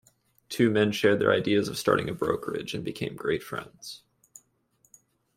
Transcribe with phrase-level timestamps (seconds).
[0.01, 4.01] The two men shared their ideas of starting a brokerage, and became great friends.